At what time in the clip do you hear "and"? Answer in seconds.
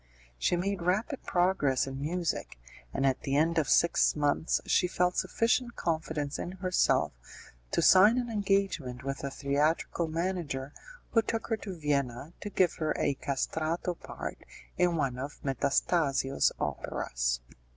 2.91-3.05